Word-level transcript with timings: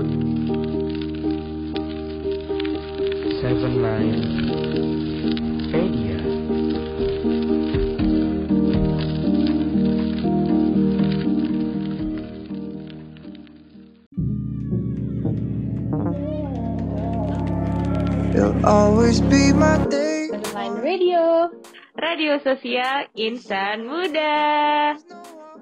Seven 0.00 0.16
Line 3.84 4.24
Media. 5.68 6.16
You'll 18.32 18.64
always 18.64 19.20
be 19.20 19.52
my 19.52 19.76
day. 19.90 20.30
Line 20.54 20.80
Radio. 20.80 21.50
Radio 22.00 22.40
Sosial 22.40 23.04
Insan 23.20 23.84
Muda. 23.84 24.96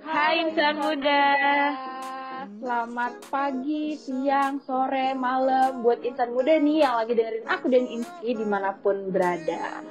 Hai 0.06 0.46
Insan 0.46 0.78
Muda. 0.78 2.17
Selamat 2.58 3.14
pagi, 3.30 3.94
siang, 3.94 4.58
sore, 4.66 5.14
malam 5.14 5.86
buat 5.86 6.02
insan 6.02 6.34
muda 6.34 6.58
nih 6.58 6.82
yang 6.82 6.98
lagi 6.98 7.14
dengerin 7.14 7.46
aku 7.46 7.70
dan 7.70 7.86
Inski 7.86 8.34
di 8.34 8.42
mana 8.42 8.74
pun 8.74 9.14
berada. 9.14 9.86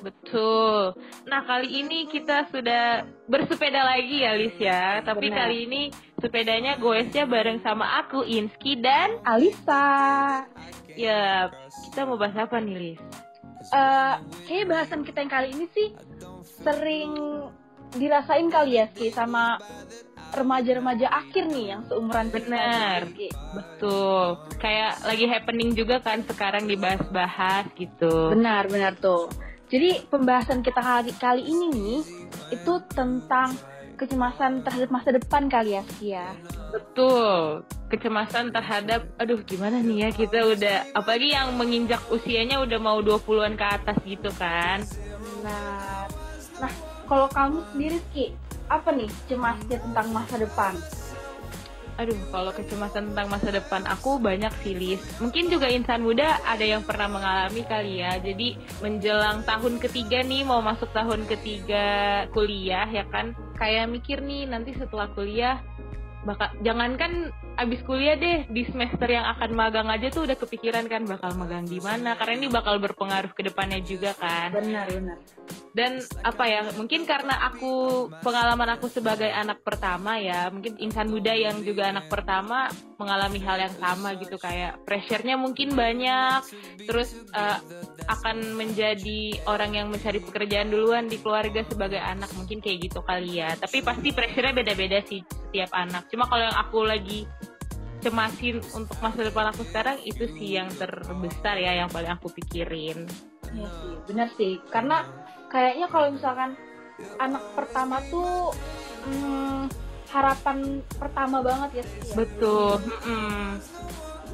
Betul. 0.00 0.96
Nah 1.28 1.44
kali 1.44 1.84
ini 1.84 2.08
kita 2.08 2.48
sudah 2.48 3.04
bersepeda 3.28 3.84
lagi 3.84 4.24
ya 4.24 4.32
Lis 4.40 4.56
ya. 4.56 5.04
Tapi 5.04 5.28
Benar. 5.28 5.52
kali 5.52 5.56
ini 5.68 5.82
sepedanya 6.16 6.80
goesnya 6.80 7.28
bareng 7.28 7.60
sama 7.60 8.00
aku 8.00 8.24
Inski 8.24 8.80
dan 8.80 9.20
Alisa, 9.28 10.48
ya 10.96 11.52
kita 11.92 12.08
mau 12.08 12.16
bahas 12.16 12.40
apa 12.40 12.56
nih 12.56 12.96
Lis? 12.96 13.00
eh 13.68 14.14
kayak 14.48 14.70
bahasan 14.70 15.04
kita 15.04 15.18
yang 15.20 15.32
kali 15.34 15.48
ini 15.52 15.66
sih 15.76 15.88
sering 16.64 17.12
dirasain 17.96 18.48
kali 18.48 18.80
ya 18.80 18.86
Ski 18.92 19.12
sama 19.12 19.60
remaja-remaja 20.34 21.08
akhir 21.08 21.48
nih 21.48 21.76
yang 21.76 21.82
seumuran. 21.88 22.28
Benar. 22.28 23.08
Betul. 23.54 24.38
Kayak 24.60 25.00
lagi 25.04 25.24
happening 25.28 25.70
juga 25.72 26.00
kan 26.02 26.24
sekarang 26.24 26.68
dibahas-bahas 26.68 27.68
gitu. 27.76 28.32
Benar, 28.32 28.68
benar 28.68 28.92
tuh. 28.98 29.28
Jadi 29.68 30.08
pembahasan 30.08 30.64
kita 30.64 30.80
kali, 30.80 31.12
kali 31.20 31.42
ini 31.44 31.66
nih 31.68 32.00
itu 32.56 32.72
tentang 32.88 33.52
kecemasan 33.98 34.62
terhadap 34.62 34.88
masa 34.94 35.10
depan 35.10 35.50
kali 35.50 35.76
ya, 35.76 35.82
Ski 35.84 36.06
ya. 36.16 36.28
Betul. 36.72 37.66
Kecemasan 37.92 38.54
terhadap 38.54 39.04
aduh 39.18 39.42
gimana 39.42 39.82
nih 39.82 40.08
ya 40.08 40.10
kita 40.14 40.38
udah 40.54 40.76
apalagi 40.94 41.34
yang 41.34 41.52
menginjak 41.58 42.00
usianya 42.08 42.62
udah 42.62 42.78
mau 42.78 43.02
20-an 43.02 43.58
ke 43.58 43.66
atas 43.66 43.96
gitu 44.06 44.30
kan. 44.38 44.80
Benar. 45.18 46.06
Nah, 46.62 46.72
kalau 47.04 47.28
kamu 47.28 47.58
sendiri 47.74 47.98
Ski, 48.08 48.26
apa 48.68 48.92
nih 48.92 49.10
cemasnya 49.26 49.80
tentang 49.80 50.08
masa 50.12 50.36
depan? 50.36 50.76
Aduh, 51.98 52.14
kalau 52.30 52.54
kecemasan 52.54 53.10
tentang 53.10 53.26
masa 53.26 53.50
depan 53.50 53.82
aku 53.90 54.22
banyak 54.22 54.54
sih, 54.62 54.70
Lis. 54.70 55.02
Mungkin 55.18 55.50
juga 55.50 55.66
insan 55.66 56.06
muda 56.06 56.38
ada 56.46 56.62
yang 56.62 56.86
pernah 56.86 57.10
mengalami 57.10 57.66
kali 57.66 57.98
ya. 57.98 58.22
Jadi 58.22 58.54
menjelang 58.78 59.42
tahun 59.42 59.82
ketiga 59.82 60.22
nih, 60.22 60.46
mau 60.46 60.62
masuk 60.62 60.94
tahun 60.94 61.26
ketiga 61.26 61.86
kuliah 62.30 62.86
ya 62.86 63.02
kan. 63.10 63.34
Kayak 63.58 63.90
mikir 63.90 64.22
nih 64.22 64.46
nanti 64.46 64.78
setelah 64.78 65.10
kuliah, 65.10 65.58
bakal 66.22 66.54
jangankan 66.62 67.34
abis 67.58 67.82
kuliah 67.82 68.14
deh 68.14 68.46
di 68.46 68.62
semester 68.70 69.10
yang 69.10 69.26
akan 69.34 69.50
magang 69.50 69.88
aja 69.90 70.14
tuh 70.14 70.24
udah 70.30 70.38
kepikiran 70.38 70.86
kan 70.86 71.02
bakal 71.04 71.34
magang 71.34 71.66
di 71.66 71.82
mana 71.82 72.14
karena 72.14 72.34
ini 72.38 72.48
bakal 72.48 72.78
berpengaruh 72.78 73.34
ke 73.34 73.42
depannya 73.42 73.82
juga 73.82 74.14
kan. 74.14 74.54
Benar, 74.54 74.86
benar. 74.86 75.18
dan 75.76 76.02
apa 76.26 76.44
ya 76.48 76.60
mungkin 76.74 77.06
karena 77.06 77.38
aku 77.52 78.06
pengalaman 78.24 78.74
aku 78.74 78.90
sebagai 78.90 79.30
anak 79.30 79.62
pertama 79.62 80.18
ya 80.18 80.50
mungkin 80.50 80.74
insan 80.82 81.06
muda 81.06 81.30
yang 81.30 81.62
juga 81.62 81.92
anak 81.92 82.10
pertama 82.10 82.66
mengalami 82.98 83.38
hal 83.38 83.62
yang 83.62 83.74
sama 83.78 84.18
gitu 84.18 84.34
kayak 84.42 84.82
pressure-nya 84.82 85.38
mungkin 85.38 85.78
banyak 85.78 86.42
terus 86.82 87.14
eh, 87.30 87.58
akan 88.08 88.58
menjadi 88.58 89.38
orang 89.46 89.76
yang 89.76 89.86
mencari 89.92 90.18
pekerjaan 90.18 90.72
duluan 90.72 91.06
di 91.06 91.20
keluarga 91.20 91.62
sebagai 91.68 92.00
anak 92.00 92.32
mungkin 92.34 92.58
kayak 92.58 92.90
gitu 92.90 93.00
kali 93.04 93.38
ya. 93.38 93.54
Tapi 93.54 93.84
pasti 93.84 94.08
pressure-nya 94.10 94.54
beda-beda 94.56 94.98
sih 95.04 95.20
setiap 95.28 95.70
anak. 95.76 96.08
Cuma 96.10 96.26
kalau 96.26 96.48
yang 96.48 96.58
aku 96.58 96.78
lagi 96.88 97.28
cemasin 97.98 98.62
untuk 98.72 98.96
masa 98.98 99.20
depan 99.22 99.50
aku 99.50 99.62
sekarang 99.66 99.98
itu 100.02 100.24
sih 100.34 100.56
yang 100.56 100.70
terbesar 100.70 101.56
ya 101.56 101.72
yang 101.76 101.90
paling 101.90 102.10
aku 102.10 102.30
pikirin 102.32 103.04
Iya 103.48 103.64
sih, 103.80 103.92
benar 104.04 104.28
sih. 104.36 104.52
Karena 104.68 105.08
kayaknya 105.48 105.88
kalau 105.88 106.12
misalkan 106.12 106.52
anak 107.16 107.40
pertama 107.56 107.96
tuh 108.06 108.52
hmm, 109.08 109.72
harapan 110.12 110.84
pertama 110.94 111.40
banget 111.40 111.80
ya 111.80 111.84
ya? 112.04 112.14
betul. 112.14 112.76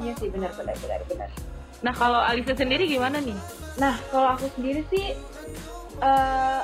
Iya 0.03 0.13
sih, 0.19 0.29
benar, 0.35 0.51
benar, 0.59 0.75
benar, 0.83 1.01
benar. 1.07 1.31
Nah 1.87 1.95
kalau 1.95 2.19
Alisa 2.19 2.59
sendiri 2.59 2.91
gimana 2.91 3.23
nih? 3.23 3.39
Nah, 3.79 3.95
kalau 4.11 4.35
aku 4.35 4.51
sendiri 4.59 4.83
sih 4.91 5.15
eh 6.03 6.63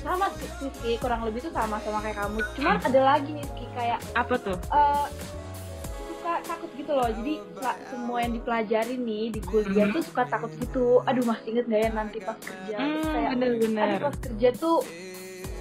sama 0.00 0.32
sih, 0.40 0.48
sih, 0.80 0.94
kurang 0.96 1.28
lebih 1.28 1.44
tuh 1.44 1.52
sama 1.52 1.76
sama 1.84 2.00
kayak 2.00 2.16
kamu. 2.16 2.40
Cuman 2.56 2.76
ada 2.80 3.00
lagi 3.04 3.36
nih 3.36 3.44
Ski 3.44 3.64
kayak 3.76 4.00
Apa 4.16 4.34
tuh? 4.40 4.56
eh 4.72 5.06
suka 6.30 6.46
takut 6.46 6.70
gitu 6.78 6.92
loh. 6.94 7.08
Jadi 7.10 7.34
semua 7.90 8.18
yang 8.22 8.32
dipelajari 8.32 8.94
nih 8.96 9.24
di 9.34 9.40
kuliah 9.42 9.86
tuh 9.90 10.02
suka 10.02 10.22
takut 10.24 10.52
gitu. 10.54 11.02
Aduh, 11.02 11.24
masih 11.26 11.46
inget 11.50 11.64
gak 11.66 11.80
ya 11.82 11.90
nanti 11.90 12.18
pas 12.22 12.38
kerja? 12.38 12.76
Terus 12.78 13.02
Hmm, 13.02 13.10
kayak 13.10 13.30
bener-bener. 13.34 13.82
aduh 13.82 13.98
pas 14.06 14.16
kerja 14.16 14.48
tuh 14.54 14.78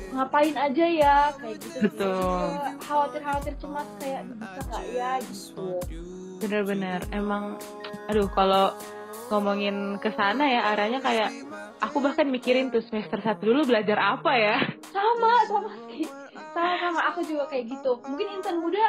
ngapain 0.10 0.56
aja 0.56 0.86
ya 0.86 1.16
kayak 1.36 1.58
gitu. 1.58 1.78
Betul. 1.82 2.42
Kayak 2.54 2.74
Khawatir-khawatir 2.80 3.54
cemas 3.58 3.90
kayak 3.98 4.22
bisa 4.28 4.60
nggak 4.64 4.86
ya 4.92 5.12
gitu. 5.22 5.68
Bener-bener. 6.40 7.00
Emang, 7.10 7.44
aduh 8.06 8.28
kalau 8.30 8.66
ngomongin 9.30 9.98
ke 9.98 10.10
sana 10.14 10.42
ya 10.44 10.62
arahnya 10.70 10.98
kayak 11.00 11.30
aku 11.80 11.98
bahkan 12.00 12.26
mikirin 12.26 12.70
tuh 12.70 12.82
semester 12.82 13.22
satu 13.22 13.46
dulu 13.46 13.66
belajar 13.66 13.98
apa 13.98 14.32
ya? 14.34 14.58
sama 14.90 15.34
sama 15.46 15.70
sih 15.86 16.10
sama 16.50 16.74
sama 16.82 17.02
aku 17.08 17.22
juga 17.22 17.46
kayak 17.46 17.70
gitu 17.70 18.02
mungkin 18.04 18.26
insan 18.36 18.58
muda 18.58 18.82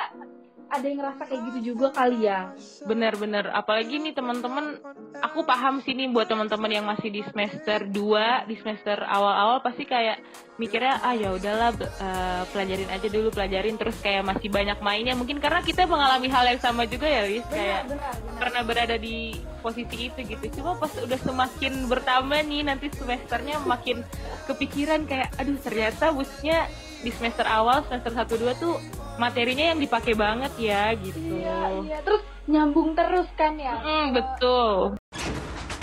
ada 0.71 0.87
yang 0.87 1.03
ngerasa 1.03 1.23
kayak 1.27 1.43
gitu 1.51 1.59
juga 1.75 1.91
kali 1.91 2.31
ya. 2.31 2.55
Bener-bener. 2.87 3.51
Apalagi 3.51 3.99
nih 3.99 4.15
teman-teman, 4.15 4.79
aku 5.19 5.43
paham 5.43 5.83
sih 5.83 5.99
nih 5.99 6.07
buat 6.15 6.31
teman-teman 6.31 6.71
yang 6.71 6.87
masih 6.87 7.11
di 7.11 7.27
semester 7.27 7.91
2, 7.91 8.47
di 8.47 8.55
semester 8.55 9.03
awal-awal 9.03 9.59
pasti 9.67 9.83
kayak 9.83 10.23
mikirnya 10.63 11.03
ah 11.03 11.17
ya 11.17 11.35
udahlah 11.35 11.75
eh, 11.75 12.43
pelajarin 12.55 12.87
aja 12.87 13.07
dulu 13.11 13.29
pelajarin. 13.35 13.75
Terus 13.75 13.99
kayak 13.99 14.23
masih 14.23 14.49
banyak 14.49 14.79
mainnya. 14.79 15.19
Mungkin 15.19 15.43
karena 15.43 15.59
kita 15.67 15.91
mengalami 15.91 16.31
hal 16.31 16.47
yang 16.47 16.61
sama 16.63 16.87
juga 16.87 17.11
ya 17.11 17.27
Lis 17.27 17.47
kayak 17.51 17.91
benar 17.91 18.15
benar. 18.15 18.39
pernah 18.39 18.63
berada 18.63 18.97
di 18.97 19.35
posisi 19.59 20.07
itu 20.07 20.23
gitu. 20.23 20.63
Cuma 20.63 20.79
pas 20.79 20.95
udah 20.95 21.19
semakin 21.19 21.91
bertambah 21.91 22.41
nih 22.47 22.63
nanti 22.63 22.87
semesternya 22.95 23.59
makin 23.67 24.07
kepikiran 24.47 25.05
kayak 25.11 25.35
aduh 25.35 25.59
ternyata 25.59 26.15
busnya 26.15 26.71
di 27.01 27.11
semester 27.11 27.49
awal 27.49 27.81
semester 27.89 28.13
1 28.13 28.29
2 28.29 28.63
tuh 28.63 28.77
materinya 29.21 29.65
yang 29.71 29.79
dipakai 29.79 30.17
banget 30.17 30.49
ya 30.57 30.97
gitu 30.97 31.21
iya 31.37 31.61
iya 31.85 31.99
terus 32.01 32.25
nyambung 32.49 32.97
terus 32.97 33.29
kan 33.37 33.55
ya 33.55 33.77
Mm, 33.79 34.17
betul 34.17 34.97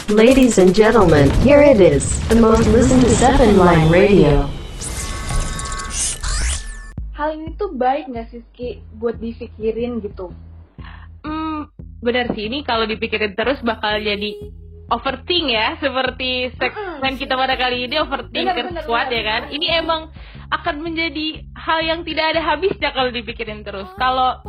Ladies 0.07 0.55
and 0.55 0.71
gentlemen, 0.71 1.27
here 1.43 1.59
it 1.59 1.83
is, 1.83 2.07
the 2.31 2.39
most 2.39 2.63
listened 2.71 3.03
to 3.03 3.11
7 3.13 3.59
Line 3.59 3.91
Radio. 3.91 4.47
hal 7.11 7.33
ini 7.33 7.53
tuh 7.55 7.73
baik 7.73 8.07
nggak 8.07 8.29
sih 8.29 8.41
Ski 8.47 8.69
buat 8.93 9.17
dipikirin 9.17 9.99
gitu 9.99 10.29
Hmm, 11.19 11.67
benar 11.99 12.31
sih 12.31 12.47
ini 12.47 12.61
kalau 12.61 12.85
dipikirin 12.85 13.33
terus 13.33 13.59
bakal 13.59 13.99
jadi 13.99 14.31
overthink 14.87 15.51
ya 15.51 15.75
seperti 15.75 16.55
segmen 16.55 17.19
kita 17.19 17.35
pada 17.35 17.59
kali 17.59 17.83
ini 17.83 17.99
squad 17.99 19.11
benar. 19.11 19.11
ya 19.11 19.23
kan. 19.25 19.41
Ini 19.51 19.83
emang 19.83 20.01
akan 20.47 20.75
menjadi 20.79 21.43
hal 21.53 21.79
yang 21.81 21.99
tidak 22.01 22.35
ada 22.35 22.41
habisnya 22.43 22.89
kalau 22.91 23.11
dipikirin 23.11 23.61
terus. 23.61 23.87
Kalau 23.95 24.39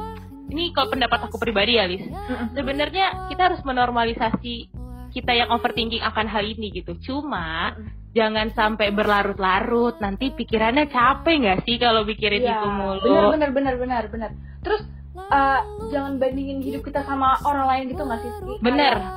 ini 0.48 0.70
kalau 0.70 0.88
pendapat 0.88 1.26
aku 1.26 1.36
pribadi 1.36 1.76
ya, 1.76 1.84
Lis. 1.84 2.06
Sebenarnya 2.54 3.28
kita 3.28 3.52
harus 3.52 3.60
menormalisasi 3.62 4.70
kita 5.10 5.32
yang 5.32 5.48
overthinking 5.50 6.00
akan 6.00 6.26
hal 6.26 6.44
ini 6.44 6.70
gitu. 6.70 6.94
Cuma 7.02 7.74
jangan 8.12 8.48
sampai 8.52 8.88
berlarut-larut. 8.90 9.98
Nanti 9.98 10.30
pikirannya 10.30 10.88
capek 10.88 11.34
nggak 11.42 11.58
sih 11.64 11.76
kalau 11.76 12.04
pikirin 12.04 12.42
Iya, 12.42 12.56
itu 12.56 12.68
mulu? 12.68 13.34
benar 13.34 13.50
benar 13.52 13.74
benar 13.76 14.02
benar 14.08 14.30
terus 14.58 14.82
eh, 15.18 15.60
jangan 15.90 16.18
bandingin 16.18 16.62
hidup 16.62 16.82
kita 16.82 17.02
sama 17.02 17.38
orang 17.42 17.66
lain 17.66 17.84
gitu 17.90 18.02
nggak 18.02 18.20
sih 18.22 18.30
Benar. 18.58 18.94
Kayak, 18.94 19.14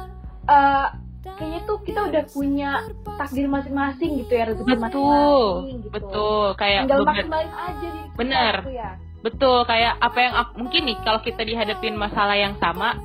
eh, 0.47 0.87
kayaknya 1.21 1.59
tuh 1.63 1.77
kita 1.81 1.99
udah 2.03 2.23
punya 2.27 2.69
takdir 3.15 3.45
masing-masing 3.45 4.11
gitu 4.19 4.31
ya 4.31 4.43
rezeki 4.49 4.65
Betul, 4.67 4.81
masing-masing 4.81 5.77
gitu 5.79 5.89
betul. 5.93 6.43
Kayak 6.55 6.79
tinggal 6.83 6.99
bener- 6.99 7.09
maksimalin 7.13 7.51
aja 7.53 7.87
di 7.87 8.01
Bener. 8.17 8.55
ya 8.67 8.89
Betul, 9.21 9.57
kayak 9.63 9.93
apa 10.01 10.17
yang 10.17 10.33
aku, 10.33 10.51
mungkin 10.57 10.81
nih 10.81 10.97
kalau 10.99 11.21
kita 11.21 11.41
dihadapin 11.41 11.93
masalah 11.93 12.33
yang 12.33 12.57
sama, 12.57 12.97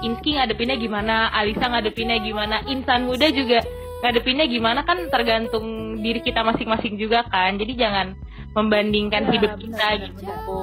Inski 0.00 0.32
ngadepinnya 0.32 0.72
gimana, 0.74 1.28
Alisa 1.30 1.68
ngadepinnya 1.68 2.16
gimana, 2.16 2.64
insan 2.64 3.04
muda 3.04 3.28
juga 3.28 3.60
ngadepinnya 4.00 4.48
gimana 4.48 4.80
kan 4.80 4.96
tergantung 5.12 5.60
diri 6.00 6.24
kita 6.24 6.40
masing-masing 6.40 6.96
juga 6.96 7.28
kan. 7.28 7.60
Jadi 7.60 7.76
jangan 7.76 8.16
membandingkan 8.50 9.28
Ya, 9.28 9.32
hidup 9.36 9.50
benar, 9.52 9.60
kita 9.60 9.76
benar, 9.76 9.96
gitu. 10.08 10.60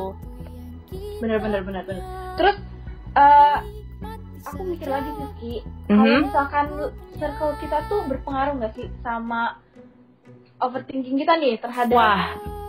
benar 1.18 1.38
benar 1.40 1.62
benar 1.62 1.84
benar 1.86 2.04
terus 2.34 2.58
eh, 4.54 4.66
mikir 4.66 4.88
lagi 4.88 5.10
sih 5.12 5.30
Ki. 5.38 5.54
Kalau 5.88 6.04
Mhm. 6.06 6.22
misalkan 6.24 6.68
circle 7.18 7.54
kita 7.60 7.78
tuh 7.88 8.00
berpengaruh 8.06 8.54
nggak 8.56 8.74
sih 8.74 8.88
sama 9.02 9.60
overthinking 10.58 11.18
kita 11.18 11.34
nih 11.38 11.56
terhadap 11.58 11.94
Wah, 11.94 12.22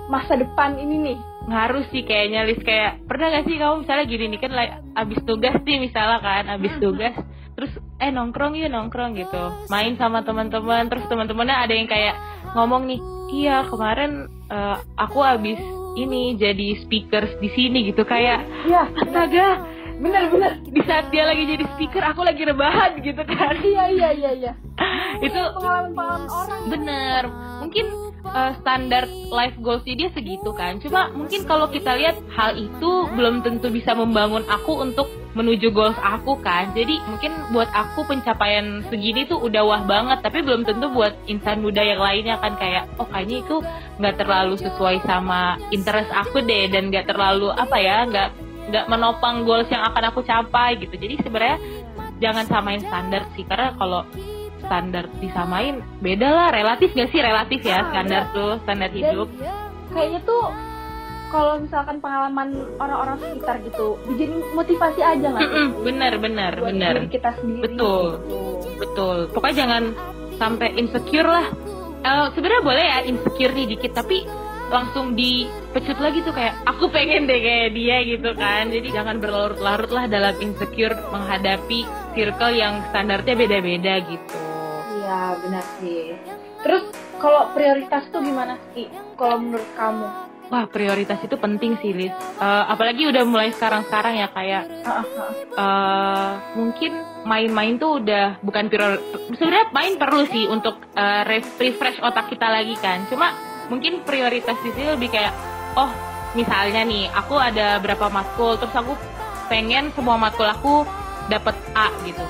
masa 0.09 0.37
depan 0.37 0.77
ini 0.77 0.97
nih? 1.13 1.19
Ngaruh 1.49 1.85
sih 1.89 2.05
kayaknya 2.05 2.45
Lis 2.45 2.61
kayak 2.61 3.09
pernah 3.09 3.33
gak 3.33 3.49
sih 3.49 3.57
kamu 3.57 3.85
misalnya 3.85 4.05
gini 4.05 4.25
nih 4.29 4.41
kan 4.41 4.53
like, 4.53 4.75
abis 4.93 5.19
tugas 5.25 5.57
nih 5.65 5.79
misalnya 5.81 6.19
kan 6.21 6.45
abis 6.53 6.77
tugas 6.77 7.15
terus 7.57 7.73
eh 7.99 8.13
nongkrong 8.13 8.55
yuk 8.55 8.69
nongkrong 8.69 9.17
gitu. 9.17 9.43
Main 9.67 9.97
sama 9.97 10.21
teman-teman 10.23 10.87
terus 10.87 11.09
teman-temannya 11.09 11.57
ada 11.57 11.73
yang 11.73 11.89
kayak 11.89 12.15
ngomong 12.53 12.85
nih 12.85 13.01
iya 13.33 13.65
kemarin 13.65 14.29
eh, 14.49 14.77
aku 14.95 15.25
abis 15.25 15.57
ini 15.97 16.37
jadi 16.37 16.85
speakers 16.85 17.33
di 17.41 17.49
sini 17.51 17.89
gitu. 17.89 18.05
Kayak 18.05 18.45
iya. 18.69 18.85
Astaga 18.93 19.65
bener-bener 19.99 20.63
di 20.63 20.83
saat 20.87 21.11
dia 21.11 21.27
lagi 21.27 21.43
jadi 21.45 21.65
speaker 21.75 22.03
aku 22.07 22.23
lagi 22.23 22.43
rebahan 22.47 23.03
gitu 23.03 23.23
kan. 23.27 23.55
Iya 23.59 23.85
iya 23.91 24.09
iya 24.15 24.31
iya. 24.33 24.53
Itu 25.27 25.41
pengalaman-pengalaman 25.59 26.31
orang 26.31 26.61
Bener, 26.71 27.23
mungkin 27.59 27.87
uh, 28.25 28.53
standar 28.63 29.05
life 29.31 29.57
goals 29.61 29.83
dia 29.85 30.11
segitu 30.15 30.51
kan. 30.55 30.79
Cuma 30.79 31.11
mungkin 31.13 31.45
kalau 31.45 31.67
kita 31.71 31.99
lihat 31.99 32.17
hal 32.35 32.55
itu 32.55 33.11
belum 33.15 33.43
tentu 33.43 33.69
bisa 33.75 33.95
membangun 33.95 34.47
aku 34.47 34.79
untuk 34.79 35.11
menuju 35.37 35.71
goals 35.71 35.99
aku 36.03 36.39
kan. 36.43 36.71
Jadi 36.75 36.99
mungkin 37.07 37.31
buat 37.55 37.69
aku 37.71 38.07
pencapaian 38.07 38.83
segini 38.91 39.27
tuh 39.27 39.39
udah 39.39 39.63
wah 39.63 39.83
banget, 39.87 40.19
tapi 40.23 40.43
belum 40.43 40.67
tentu 40.67 40.91
buat 40.91 41.15
insan 41.31 41.63
muda 41.63 41.83
yang 41.83 42.03
lainnya 42.03 42.39
kan. 42.39 42.55
Kayak 42.59 42.91
oh 42.99 43.07
kayaknya 43.11 43.43
itu 43.43 43.57
nggak 43.99 44.17
terlalu 44.19 44.55
sesuai 44.59 45.03
sama 45.07 45.59
interest 45.71 46.11
aku 46.15 46.43
deh. 46.43 46.71
Dan 46.71 46.91
nggak 46.91 47.11
terlalu 47.11 47.51
apa 47.55 47.77
ya 47.79 48.07
nggak 48.07 48.48
nggak 48.69 48.87
menopang 48.87 49.43
goals 49.49 49.69
yang 49.73 49.83
akan 49.85 50.13
aku 50.13 50.21
capai 50.23 50.77
gitu. 50.79 50.95
Jadi 50.95 51.15
sebenarnya 51.25 51.59
jangan 52.19 52.45
samain 52.51 52.83
standar 52.83 53.27
sih 53.35 53.47
karena 53.47 53.73
kalau 53.79 54.03
standar 54.59 55.07
disamain 55.23 55.81
beda 56.03 56.29
lah 56.29 56.49
relatif 56.51 56.91
gak 56.93 57.09
sih 57.15 57.23
relatif 57.23 57.63
ya 57.63 57.89
standar 57.89 58.29
tuh 58.35 58.59
standar 58.67 58.91
Dan 58.91 58.99
hidup 59.01 59.29
kayaknya 59.95 60.21
tuh 60.27 60.45
kalau 61.31 61.63
misalkan 61.63 62.03
pengalaman 62.03 62.49
orang-orang 62.77 63.17
sekitar 63.23 63.63
gitu 63.63 63.97
dijadiin 64.11 64.43
motivasi 64.57 65.01
aja 65.01 65.27
nggak? 65.31 65.45
Mm-mm, 65.47 65.69
bener 65.87 66.13
bener 66.19 66.53
buat 66.59 66.69
bener 66.75 66.95
diri 67.05 67.09
kita 67.15 67.31
sendiri 67.39 67.63
Betul. 67.71 68.05
gitu. 68.19 68.39
betul 68.83 69.17
pokoknya 69.31 69.57
jangan 69.65 69.83
sampai 70.37 70.69
insecure 70.77 71.29
lah 71.31 71.47
Eh, 71.99 72.27
sebenarnya 72.31 72.63
boleh 72.63 72.85
ya 72.87 72.99
insecure 73.11 73.53
nih 73.59 73.67
dikit 73.75 73.91
tapi 73.91 74.23
langsung 74.69 75.13
dipecut 75.13 75.97
lagi 75.97 76.21
tuh 76.21 76.31
kayak 76.31 76.61
aku 76.63 76.89
pengen 76.89 77.25
deh 77.25 77.37
kayak 77.37 77.73
dia 77.73 77.97
gitu 78.03 78.31
kan 78.35 78.69
jadi 78.69 78.89
jangan 78.93 79.17
berlarut-larut 79.17 79.89
lah 79.89 80.05
dalam 80.07 80.37
insecure 80.39 80.93
menghadapi 81.09 81.83
circle 82.13 82.53
yang 82.53 82.85
standarnya 82.87 83.35
beda-beda 83.35 83.95
gitu 84.03 84.39
Iya 84.99 85.41
benar 85.41 85.65
sih. 85.79 86.13
Terus 86.61 86.85
kalau 87.17 87.49
prioritas 87.51 88.05
tuh 88.09 88.21
gimana 88.21 88.61
sih? 88.71 88.85
Kalau 89.15 89.41
menurut 89.41 89.65
kamu? 89.73 90.05
Wah 90.49 90.65
prioritas 90.65 91.17
itu 91.19 91.33
penting 91.35 91.77
sih 91.79 91.93
Liz 91.93 92.13
Eh, 92.39 92.65
Apalagi 92.67 93.05
udah 93.05 93.21
mulai 93.23 93.49
sekarang-sekarang 93.51 94.17
ya 94.17 94.29
kayak 94.29 94.65
eh 95.55 96.31
mungkin 96.55 96.93
main-main 97.25 97.77
tuh 97.77 97.99
udah 97.99 98.41
bukan 98.41 98.69
prior 98.69 98.97
sebenarnya 99.31 99.67
main 99.71 99.97
perlu 99.97 100.25
sih 100.27 100.45
untuk 100.45 100.77
eh, 100.93 101.23
ref- 101.27 101.57
refresh 101.57 102.01
otak 102.01 102.29
kita 102.29 102.47
lagi 102.47 102.77
kan 102.77 103.05
cuma 103.07 103.33
mungkin 103.69 104.05
prioritas 104.05 104.57
di 104.65 104.73
sini 104.73 104.97
lebih 104.97 105.13
kayak 105.13 105.33
oh 105.77 105.93
misalnya 106.37 106.85
nih 106.85 107.09
aku 107.13 107.37
ada 107.37 107.81
berapa 107.81 108.09
matkul 108.13 108.57
terus 108.61 108.75
aku 108.75 108.97
pengen 109.49 109.93
semua 109.97 110.21
matkul 110.21 110.45
aku 110.45 110.85
dapat 111.33 111.57
A 111.77 111.93
gitu. 112.05 112.25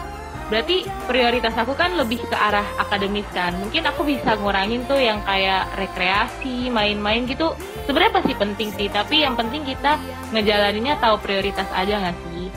Berarti 0.49 0.89
prioritas 1.05 1.53
aku 1.61 1.77
kan 1.77 1.93
lebih 1.93 2.25
ke 2.25 2.33
arah 2.33 2.65
akademis 2.81 3.29
kan. 3.37 3.53
Mungkin 3.61 3.85
aku 3.85 4.01
bisa 4.09 4.33
ngurangin 4.41 4.81
tuh 4.89 4.97
yang 4.97 5.21
kayak 5.29 5.69
rekreasi 5.77 6.73
main-main 6.73 7.29
gitu. 7.29 7.53
Sebenarnya 7.85 8.17
pasti 8.17 8.33
penting 8.33 8.73
sih 8.73 8.89
tapi 8.89 9.23
yang 9.23 9.37
penting 9.37 9.69
kita 9.69 10.01
ngejalaninnya 10.33 10.97
tahu 11.05 11.21
prioritas 11.21 11.69
aja 11.77 12.01
nggak 12.01 12.17
sih? 12.33 12.49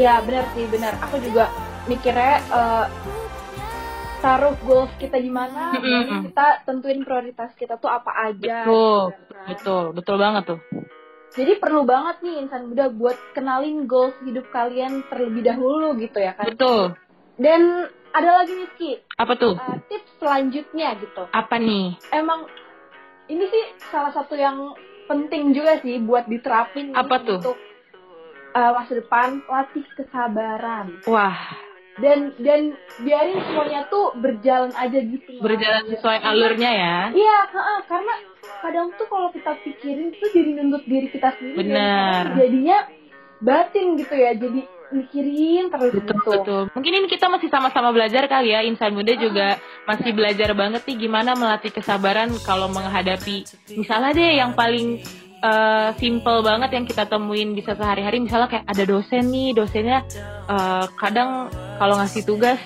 Iya 0.00 0.24
benar 0.24 0.44
sih 0.56 0.64
benar. 0.66 0.96
Aku 1.04 1.20
juga 1.20 1.52
mikirnya 1.84 2.40
eh, 2.40 2.84
taruh 4.26 4.56
goals 4.66 4.92
kita 4.98 5.16
di 5.16 5.30
mana, 5.30 5.70
kita 6.20 6.66
tentuin 6.66 7.00
prioritas 7.06 7.54
kita 7.54 7.78
tuh 7.78 7.86
apa 7.86 8.10
aja. 8.26 8.66
Betul, 8.66 8.98
gitu 9.06 9.30
kan. 9.30 9.46
betul, 9.46 9.84
betul 9.94 10.16
banget 10.18 10.42
tuh. 10.44 10.60
Jadi 11.36 11.52
perlu 11.60 11.84
banget 11.84 12.16
nih 12.24 12.42
insan 12.42 12.66
muda 12.66 12.88
buat 12.90 13.14
kenalin 13.36 13.84
goals 13.84 14.16
hidup 14.24 14.48
kalian 14.50 15.04
terlebih 15.06 15.46
dahulu 15.46 15.94
gitu 15.94 16.18
ya 16.18 16.32
kan. 16.34 16.48
Betul. 16.50 16.96
Dan 17.36 17.86
ada 18.10 18.40
lagi 18.40 18.56
nih 18.56 18.70
Ki, 18.74 18.92
Apa 19.20 19.36
tuh? 19.36 19.54
eh, 19.54 19.78
tips 19.86 20.10
selanjutnya 20.16 20.96
gitu. 20.96 21.22
Apa 21.30 21.60
nih? 21.60 21.94
Emang 22.10 22.48
ini 23.28 23.44
sih 23.46 23.64
salah 23.92 24.10
satu 24.10 24.32
yang 24.32 24.72
penting 25.06 25.52
juga 25.52 25.78
sih 25.84 26.00
buat 26.00 26.24
diterapin 26.26 26.90
nih 26.90 26.98
Apa 26.98 27.20
tuh? 27.22 27.38
untuk 27.44 27.56
eh, 28.56 28.70
masa 28.72 28.92
depan 28.96 29.44
latih 29.44 29.84
kesabaran 29.94 31.04
Wah, 31.04 31.36
dan 31.96 32.36
dan 32.44 32.76
biarin 33.00 33.40
semuanya 33.48 33.88
tuh 33.88 34.12
berjalan 34.20 34.72
aja 34.76 34.98
gitu 35.00 35.40
berjalan 35.40 35.84
sesuai 35.88 36.18
alurnya 36.20 36.70
ya. 36.70 36.98
iya 37.16 37.38
karena 37.88 38.14
kadang 38.60 38.88
tuh 39.00 39.06
kalau 39.08 39.28
kita 39.32 39.56
pikirin 39.64 40.12
tuh 40.16 40.28
jadi 40.28 40.50
nuntut 40.60 40.84
diri 40.84 41.08
kita 41.08 41.32
sendiri 41.40 41.72
Benar. 41.72 42.36
jadinya 42.36 42.78
batin 43.40 43.96
gitu 43.96 44.14
ya 44.16 44.32
jadi 44.36 44.60
mikirin 44.92 45.66
terus 45.72 45.92
Betul, 45.98 46.06
gitu 46.06 46.30
betul. 46.30 46.62
Mungkin 46.78 46.92
ini 46.94 47.06
kita 47.10 47.26
masih 47.26 47.50
sama-sama 47.50 47.90
belajar 47.90 48.22
kali 48.30 48.54
ya. 48.54 48.62
Insan 48.62 48.94
muda 48.94 49.18
juga 49.18 49.58
masih 49.82 50.14
belajar 50.14 50.54
banget 50.54 50.86
nih 50.86 50.96
gimana 51.06 51.34
melatih 51.34 51.74
kesabaran 51.74 52.30
kalau 52.46 52.70
menghadapi 52.70 53.42
misalnya 53.74 54.14
deh 54.14 54.32
yang 54.38 54.54
paling 54.54 55.02
eh, 55.42 55.90
simple 55.98 56.38
banget 56.46 56.70
yang 56.70 56.84
kita 56.86 57.02
temuin 57.06 57.54
bisa 57.58 57.74
sehari-hari 57.74 58.22
misalnya 58.22 58.46
kayak 58.46 58.66
ada 58.66 58.84
dosen 58.86 59.26
nih 59.26 59.58
dosennya 59.58 60.06
eh, 60.46 60.86
kadang 60.98 61.50
kalau 61.76 62.00
ngasih 62.00 62.24
tugas 62.24 62.60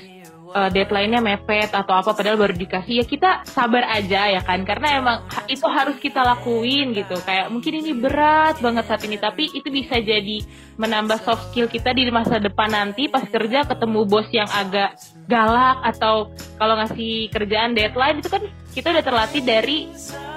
eh, 0.50 0.70
deadline-nya 0.74 1.22
mepet 1.22 1.70
atau 1.70 1.94
apa 1.94 2.10
padahal 2.14 2.38
baru 2.38 2.54
dikasih 2.54 3.02
ya 3.02 3.04
kita 3.06 3.30
sabar 3.46 3.86
aja 3.90 4.30
ya 4.30 4.40
kan? 4.42 4.62
Karena 4.62 4.98
emang 4.98 5.18
itu 5.46 5.66
harus 5.66 5.98
kita 5.98 6.22
lakuin 6.22 6.94
gitu. 6.94 7.18
Kayak 7.22 7.50
mungkin 7.50 7.72
ini 7.82 7.92
berat 7.94 8.58
banget 8.58 8.84
saat 8.86 9.02
ini 9.06 9.18
tapi 9.18 9.50
itu 9.50 9.68
bisa 9.70 9.98
jadi 9.98 10.42
menambah 10.78 11.22
soft 11.22 11.52
skill 11.52 11.68
kita 11.70 11.94
di 11.94 12.08
masa 12.08 12.38
depan 12.40 12.72
nanti 12.72 13.06
pas 13.06 13.22
kerja 13.26 13.66
ketemu 13.66 14.00
bos 14.06 14.26
yang 14.32 14.48
agak 14.48 14.96
galak 15.30 15.78
atau 15.86 16.30
kalau 16.58 16.74
ngasih 16.80 17.30
kerjaan 17.30 17.76
deadline 17.76 18.18
itu 18.18 18.30
kan 18.30 18.42
kita 18.70 18.94
udah 18.94 19.04
terlatih 19.04 19.42
dari 19.42 19.78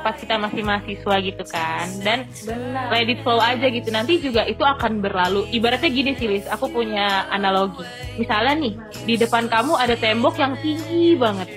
pas 0.04 0.20
kita 0.20 0.36
masih 0.36 0.62
mahasiswa 0.62 1.16
gitu 1.24 1.44
kan. 1.48 1.88
Dan 2.04 2.28
benar. 2.44 2.92
let 2.92 3.08
it 3.08 3.24
flow 3.24 3.40
aja 3.40 3.64
gitu. 3.72 3.90
Nanti 3.90 4.20
juga 4.20 4.44
itu 4.44 4.62
akan 4.62 5.00
berlalu. 5.00 5.48
Ibaratnya 5.56 5.90
gini 5.90 6.12
sih 6.20 6.28
Liz. 6.28 6.46
Aku 6.52 6.68
punya 6.68 7.26
analogi. 7.32 7.88
Misalnya 8.20 8.60
nih 8.60 8.74
di 9.08 9.16
depan 9.16 9.48
kamu 9.48 9.80
ada 9.80 9.96
tembok 9.96 10.36
yang 10.36 10.60
tinggi 10.60 11.16
banget. 11.16 11.48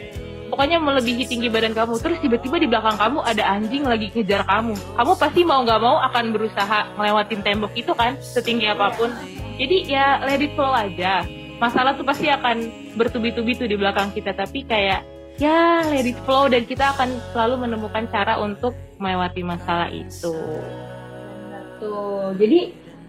Pokoknya 0.47 0.79
melebihi 0.79 1.27
tinggi 1.27 1.51
badan 1.51 1.75
kamu. 1.75 1.99
Terus 1.99 2.23
tiba-tiba 2.23 2.57
di 2.63 2.71
belakang 2.71 2.95
kamu 2.95 3.19
ada 3.27 3.43
anjing 3.43 3.83
lagi 3.83 4.15
kejar 4.15 4.47
kamu. 4.47 4.79
Kamu 4.95 5.13
pasti 5.19 5.43
mau 5.43 5.67
nggak 5.67 5.81
mau 5.83 5.99
akan 6.07 6.25
berusaha 6.31 6.95
melewatin 6.95 7.43
tembok 7.43 7.75
itu 7.75 7.91
kan 7.93 8.15
setinggi 8.23 8.71
apa 8.71 8.95
pun. 8.95 9.11
Jadi 9.59 9.91
ya 9.91 10.23
let 10.23 10.39
it 10.39 10.55
flow 10.55 10.71
aja. 10.71 11.27
Masalah 11.59 11.99
tuh 11.99 12.07
pasti 12.07 12.31
akan 12.31 12.71
bertubi-tubi 12.95 13.59
tuh 13.59 13.67
di 13.67 13.75
belakang 13.75 14.15
kita. 14.15 14.37
Tapi 14.37 14.63
kayak 14.63 15.16
ya 15.37 15.85
let 15.93 16.09
it 16.09 16.17
flow 16.25 16.49
dan 16.49 16.65
kita 16.65 16.97
akan 16.97 17.13
selalu 17.33 17.69
menemukan 17.69 18.09
cara 18.09 18.41
untuk 18.41 18.73
melewati 18.97 19.45
masalah 19.45 19.93
itu 19.93 20.33
Benar 20.33 21.65
tuh 21.77 22.33
jadi 22.41 22.61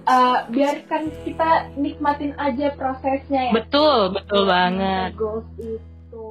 eh, 0.07 0.37
biarkan 0.51 1.03
kita 1.23 1.51
nikmatin 1.79 2.35
aja 2.35 2.75
prosesnya 2.75 3.51
ya 3.51 3.53
betul 3.55 4.11
betul 4.11 4.43
banget 4.43 5.15
goals 5.15 5.47
itu 5.59 6.27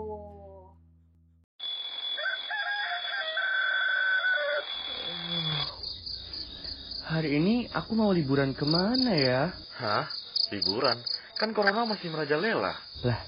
Hari 7.07 7.39
ini 7.39 7.71
aku 7.71 7.95
mau 7.95 8.11
liburan 8.11 8.51
ke 8.51 8.67
mana 8.67 9.15
ya? 9.15 9.55
Hah? 9.79 10.11
Liburan? 10.51 10.99
Kan 11.39 11.55
corona 11.55 11.87
masih 11.87 12.11
merajalela. 12.11 12.75
Lah, 13.07 13.21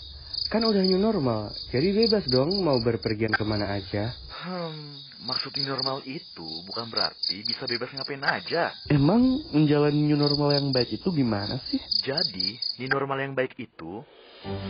kan 0.49 0.65
udah 0.65 0.81
new 0.81 0.97
normal, 0.97 1.53
jadi 1.69 1.93
bebas 1.93 2.25
dong 2.33 2.65
mau 2.65 2.81
berpergian 2.81 3.37
ke 3.37 3.45
mana 3.45 3.77
aja. 3.77 4.17
Hmm, 4.33 4.97
maksud 5.29 5.53
new 5.61 5.69
normal 5.69 6.01
itu 6.09 6.49
bukan 6.65 6.89
berarti 6.89 7.45
bisa 7.45 7.69
bebas 7.69 7.93
ngapain 7.93 8.25
aja. 8.25 8.73
Emang 8.89 9.45
menjalani 9.53 10.09
new 10.09 10.17
normal 10.17 10.57
yang 10.57 10.73
baik 10.73 10.97
itu 10.97 11.09
gimana 11.13 11.61
sih? 11.69 11.77
Jadi, 12.01 12.57
new 12.81 12.89
normal 12.89 13.21
yang 13.21 13.37
baik 13.37 13.61
itu 13.61 14.01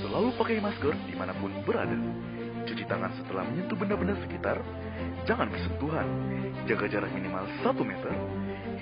selalu 0.02 0.34
pakai 0.34 0.58
masker 0.58 0.98
di 1.06 1.14
mana 1.14 1.30
pun 1.38 1.54
berada. 1.62 1.94
Cuci 2.66 2.84
tangan 2.90 3.14
setelah 3.22 3.46
menyentuh 3.46 3.78
benda-benda 3.78 4.18
sekitar. 4.26 4.58
Jangan 5.30 5.46
bersentuhan. 5.46 6.08
Jaga 6.66 6.84
jarak 6.90 7.10
minimal 7.14 7.46
1 7.62 7.70
meter. 7.80 8.12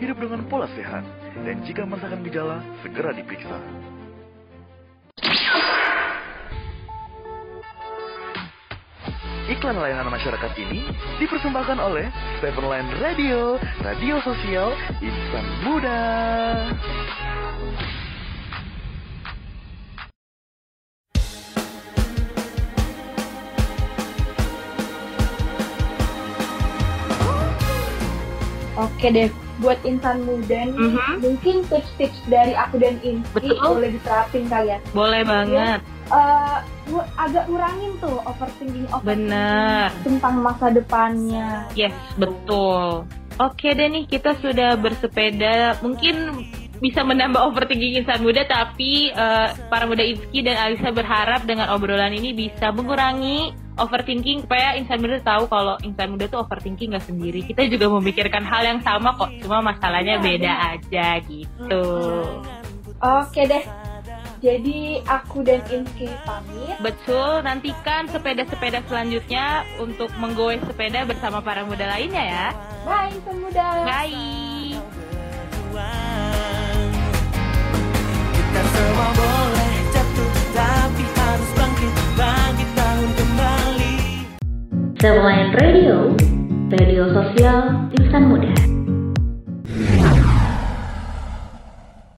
Hidup 0.00 0.16
dengan 0.16 0.40
pola 0.48 0.66
sehat. 0.74 1.04
Dan 1.44 1.60
jika 1.62 1.84
merasakan 1.84 2.24
gejala, 2.24 2.58
segera 2.82 3.12
diperiksa. 3.14 3.58
Iklan 9.46 9.78
layanan 9.78 10.10
masyarakat 10.10 10.58
ini 10.58 10.82
dipersembahkan 11.22 11.78
oleh 11.78 12.10
Seven 12.42 12.66
Line 12.66 12.90
Radio, 12.98 13.62
radio 13.78 14.18
sosial 14.26 14.74
insan 14.98 15.46
muda. 15.62 16.02
Oke 28.76 29.08
deh, 29.08 29.32
buat 29.64 29.80
insan 29.88 30.28
muda 30.28 30.68
nih, 30.68 30.92
Mhm. 30.92 31.24
mungkin 31.24 31.64
tips-tips 31.64 32.20
dari 32.28 32.52
aku 32.52 32.76
dan 32.76 33.00
Betul. 33.32 33.56
boleh 33.56 33.96
diterapin 33.96 34.44
kali 34.52 34.68
ya. 34.68 34.78
Boleh 34.92 35.24
banget. 35.24 35.80
Eh, 35.80 36.12
ngu- 36.12 36.62
agak 37.18 37.44
ngurangin 37.50 37.92
tuh 37.98 38.22
overthinking, 38.22 38.86
overthinking 38.94 39.26
Bener. 39.26 39.90
tentang 40.06 40.34
masa 40.38 40.66
depannya. 40.70 41.66
Yes, 41.74 41.94
betul. 42.14 43.04
Oke 43.36 43.76
deh 43.76 43.88
nih, 43.90 44.08
kita 44.08 44.38
sudah 44.40 44.80
bersepeda. 44.80 45.76
Mungkin 45.84 46.46
bisa 46.80 47.04
menambah 47.04 47.40
overthinking 47.52 48.00
insan 48.04 48.24
muda, 48.24 48.44
tapi 48.48 49.12
eh, 49.12 49.48
para 49.68 49.84
muda 49.84 50.04
Izki 50.04 50.44
dan 50.44 50.56
Alisa 50.56 50.92
berharap 50.92 51.44
dengan 51.44 51.72
obrolan 51.72 52.12
ini 52.16 52.32
bisa 52.32 52.72
mengurangi 52.72 53.52
overthinking 53.76 54.48
supaya 54.48 54.72
insan 54.76 55.04
muda 55.04 55.20
tahu 55.20 55.52
kalau 55.52 55.76
insan 55.84 56.16
muda 56.16 56.28
tuh 56.32 56.44
overthinking 56.44 56.96
nggak 56.96 57.04
sendiri. 57.04 57.44
Kita 57.44 57.68
juga 57.68 57.92
memikirkan 57.92 58.44
hal 58.44 58.64
yang 58.64 58.80
sama 58.80 59.12
kok, 59.16 59.28
cuma 59.44 59.60
masalahnya 59.60 60.16
Iya, 60.20 60.24
beda 60.24 60.52
aja 60.76 61.08
gitu. 61.28 61.84
Oke 62.96 63.44
deh, 63.44 63.64
jadi 64.46 65.02
aku 65.10 65.42
dan 65.42 65.58
Inki 65.66 66.06
pamit. 66.22 66.78
Betul, 66.78 67.42
nantikan 67.42 68.06
sepeda-sepeda 68.06 68.78
selanjutnya 68.86 69.66
untuk 69.82 70.06
menggoes 70.22 70.62
sepeda 70.62 71.02
bersama 71.02 71.42
para 71.42 71.66
muda 71.66 71.90
lainnya 71.90 72.22
ya. 72.22 72.46
Bye 72.86 73.10
insan 73.10 73.36
muda. 73.42 73.66
Bye. 73.82 74.78
Kita 78.32 78.62
semua 78.72 79.08
boleh 79.12 79.74
jatuh 79.92 80.30
Tapi 80.56 81.04
harus 81.04 81.50
bangkit 81.52 81.92
Bangkit 82.16 82.70
bangun 82.72 83.10
kembali 83.12 83.94
Radio, 85.52 86.16
radio 86.72 87.02
sosial 87.12 87.90
insan 88.00 88.22
muda. 88.32 88.75